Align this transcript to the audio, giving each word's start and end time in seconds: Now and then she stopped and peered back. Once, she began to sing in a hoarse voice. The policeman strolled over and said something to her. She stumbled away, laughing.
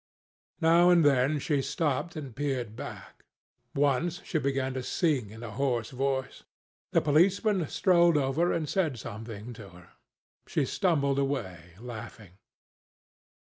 Now 0.61 0.89
and 0.89 1.05
then 1.05 1.37
she 1.37 1.61
stopped 1.61 2.15
and 2.15 2.35
peered 2.35 2.75
back. 2.75 3.23
Once, 3.75 4.19
she 4.25 4.39
began 4.39 4.73
to 4.73 4.81
sing 4.81 5.29
in 5.29 5.43
a 5.43 5.51
hoarse 5.51 5.91
voice. 5.91 6.41
The 6.91 7.01
policeman 7.01 7.67
strolled 7.67 8.17
over 8.17 8.51
and 8.51 8.67
said 8.67 8.97
something 8.97 9.53
to 9.53 9.69
her. 9.69 9.89
She 10.47 10.65
stumbled 10.65 11.19
away, 11.19 11.75
laughing. 11.79 12.31